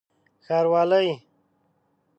[0.45, 1.13] ښاروالي